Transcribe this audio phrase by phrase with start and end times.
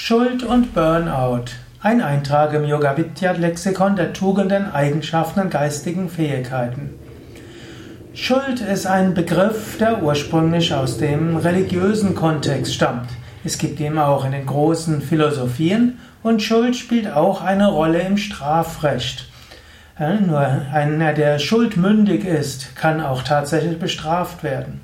[0.00, 1.46] Schuld und Burnout.
[1.82, 6.94] Ein Eintrag im Yoga Vidya Lexikon der Tugenden, Eigenschaften und geistigen Fähigkeiten.
[8.14, 13.10] Schuld ist ein Begriff, der ursprünglich aus dem religiösen Kontext stammt.
[13.44, 18.18] Es gibt ihn auch in den großen Philosophien und Schuld spielt auch eine Rolle im
[18.18, 19.28] Strafrecht.
[19.98, 24.80] Nur einer, der schuldmündig ist, kann auch tatsächlich bestraft werden.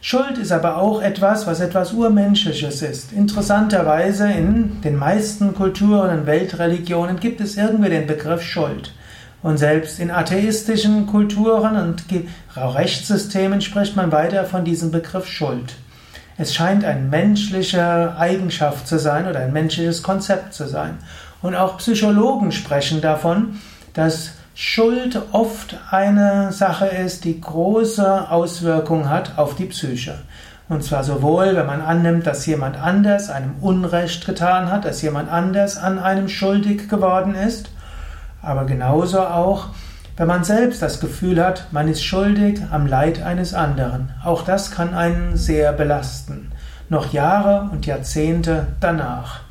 [0.00, 3.12] Schuld ist aber auch etwas, was etwas Urmenschliches ist.
[3.12, 8.94] Interessanterweise in den meisten Kulturen und Weltreligionen gibt es irgendwie den Begriff Schuld.
[9.42, 12.04] Und selbst in atheistischen Kulturen und
[12.56, 15.74] Rechtssystemen spricht man weiter von diesem Begriff Schuld.
[16.36, 20.98] Es scheint eine menschliche Eigenschaft zu sein oder ein menschliches Konzept zu sein.
[21.42, 23.58] Und auch Psychologen sprechen davon,
[23.94, 24.30] dass
[24.60, 30.18] Schuld oft eine Sache ist, die große Auswirkungen hat auf die Psyche.
[30.68, 35.30] Und zwar sowohl, wenn man annimmt, dass jemand anders einem Unrecht getan hat, dass jemand
[35.30, 37.70] anders an einem schuldig geworden ist,
[38.42, 39.68] aber genauso auch,
[40.16, 44.10] wenn man selbst das Gefühl hat, man ist schuldig am Leid eines anderen.
[44.24, 46.50] Auch das kann einen sehr belasten.
[46.88, 49.47] Noch Jahre und Jahrzehnte danach.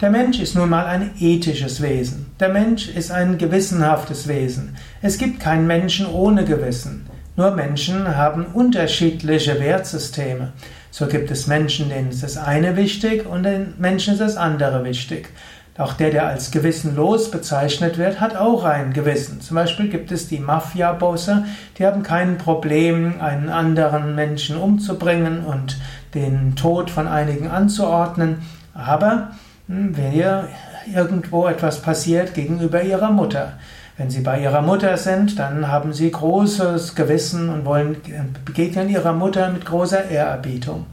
[0.00, 2.26] Der Mensch ist nun mal ein ethisches Wesen.
[2.38, 4.76] Der Mensch ist ein gewissenhaftes Wesen.
[5.02, 7.06] Es gibt keinen Menschen ohne Gewissen.
[7.34, 10.52] Nur Menschen haben unterschiedliche Wertsysteme.
[10.92, 14.84] So gibt es Menschen, denen ist das eine wichtig und den Menschen ist das andere
[14.84, 15.30] wichtig.
[15.76, 19.40] Auch der, der als gewissenlos bezeichnet wird, hat auch ein Gewissen.
[19.40, 21.44] Zum Beispiel gibt es die Mafia-Bosse,
[21.76, 25.76] die haben kein Problem, einen anderen Menschen umzubringen und
[26.14, 28.42] den Tod von einigen anzuordnen.
[28.74, 29.32] Aber
[29.68, 30.48] wenn ihr
[30.94, 33.52] irgendwo etwas passiert gegenüber ihrer Mutter.
[33.98, 37.96] Wenn sie bei ihrer Mutter sind, dann haben sie großes Gewissen und wollen
[38.44, 40.86] begegnen ihrer Mutter mit großer Ehrerbietung.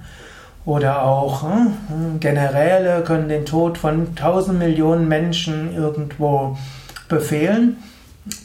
[0.66, 6.58] Oder auch hm, Generäle können den Tod von tausend Millionen Menschen irgendwo
[7.08, 7.78] befehlen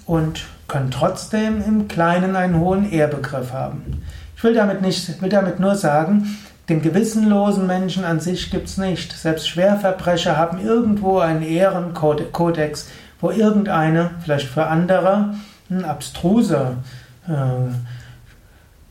[0.04, 4.02] und können trotzdem im Kleinen einen hohen Ehrbegriff haben.
[4.36, 6.36] Ich will damit, nicht, will damit nur sagen,
[6.70, 9.12] den gewissenlosen Menschen an sich gibt es nicht.
[9.12, 12.88] Selbst Schwerverbrecher haben irgendwo einen Ehrenkodex,
[13.20, 15.34] wo irgendeine, vielleicht für andere,
[15.82, 16.76] abstruse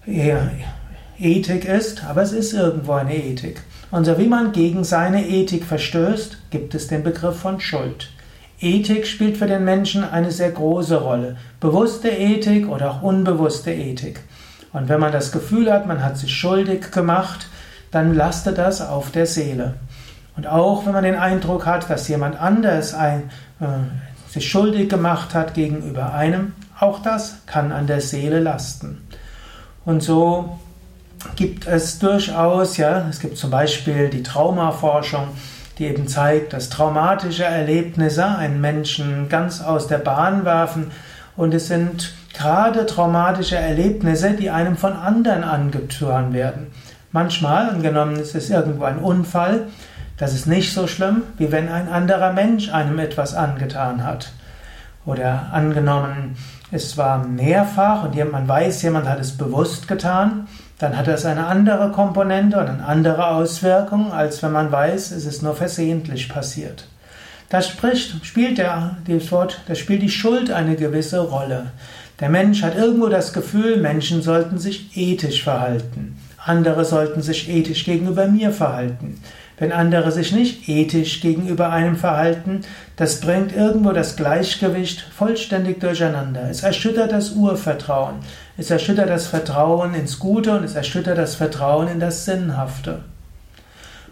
[0.06, 0.36] äh,
[1.20, 3.62] Ethik ist, aber es ist irgendwo eine Ethik.
[3.92, 8.12] Und so wie man gegen seine Ethik verstößt, gibt es den Begriff von Schuld.
[8.60, 11.38] Ethik spielt für den Menschen eine sehr große Rolle.
[11.62, 14.20] Bewusste Ethik oder auch unbewusste Ethik.
[14.74, 17.48] Und wenn man das Gefühl hat, man hat sich schuldig gemacht,
[17.92, 19.76] dann lastet das auf der Seele.
[20.36, 23.30] Und auch wenn man den Eindruck hat, dass jemand anders ein,
[23.60, 23.66] äh,
[24.30, 29.06] sich schuldig gemacht hat gegenüber einem, auch das kann an der Seele lasten.
[29.86, 30.60] Und so
[31.36, 35.28] gibt es durchaus, ja, es gibt zum Beispiel die Traumaforschung,
[35.78, 40.92] die eben zeigt, dass traumatische Erlebnisse einen Menschen ganz aus der Bahn werfen
[41.36, 46.68] und es sind gerade traumatische Erlebnisse, die einem von anderen angetan werden.
[47.12, 49.68] Manchmal, angenommen es ist irgendwo ein Unfall,
[50.18, 54.32] das ist nicht so schlimm, wie wenn ein anderer Mensch einem etwas angetan hat.
[55.06, 56.36] Oder angenommen,
[56.72, 60.48] es war mehrfach und man weiß, jemand hat es bewusst getan,
[60.78, 65.26] dann hat das eine andere Komponente und eine andere Auswirkung, als wenn man weiß, es
[65.26, 66.88] ist nur versehentlich passiert.
[67.50, 71.72] Da spricht, spielt der, das Wort, da spielt die Schuld eine gewisse Rolle.
[72.20, 76.18] Der Mensch hat irgendwo das Gefühl, Menschen sollten sich ethisch verhalten.
[76.50, 79.22] Andere sollten sich ethisch gegenüber mir verhalten.
[79.60, 82.62] Wenn andere sich nicht ethisch gegenüber einem verhalten,
[82.96, 86.50] das bringt irgendwo das Gleichgewicht vollständig durcheinander.
[86.50, 88.16] Es erschüttert das Urvertrauen.
[88.58, 93.02] Es erschüttert das Vertrauen ins Gute und es erschüttert das Vertrauen in das Sinnhafte.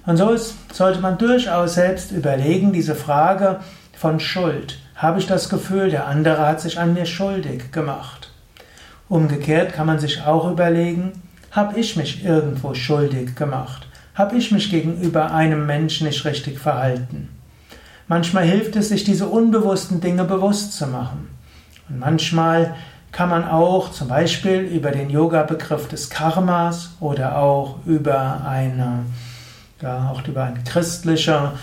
[0.06, 3.62] Und so ist, sollte man durchaus selbst überlegen, diese Frage
[3.94, 4.78] von Schuld.
[4.96, 8.32] Habe ich das Gefühl, der andere hat sich an mir schuldig gemacht?
[9.10, 11.14] Umgekehrt kann man sich auch überlegen,
[11.52, 13.88] habe ich mich irgendwo schuldig gemacht?
[14.16, 17.30] Habe ich mich gegenüber einem Menschen nicht richtig verhalten?
[18.08, 21.28] Manchmal hilft es, sich diese unbewussten Dinge bewusst zu machen.
[21.90, 22.76] Und manchmal
[23.12, 29.06] kann man auch zum Beispiel über den Yoga-Begriff des Karmas oder auch über eine,
[29.82, 31.54] ja, auch über eine christliche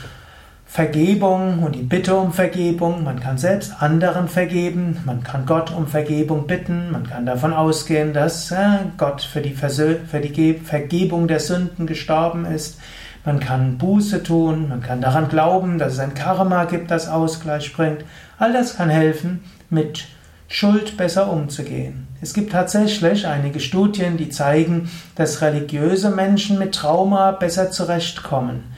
[0.75, 3.05] Vergebung und die Bitte um Vergebung.
[3.05, 8.13] Man kann selbst anderen vergeben, man kann Gott um Vergebung bitten, man kann davon ausgehen,
[8.13, 12.81] dass äh, Gott für die, Versö für die Vergebung der Sünden gestorben ist.
[13.25, 17.73] Man kann Buße tun, man kann daran glauben, dass es ein Karma gibt, das Ausgleich
[17.73, 18.05] bringt.
[18.37, 20.09] All das kann helfen, mit
[20.49, 22.09] Schuld besser umzugehen.
[22.21, 28.74] Es gibt tatsächlich einige Studien, die zeigen, dass religiöse Menschen mit Trauma besser zurechtkommen.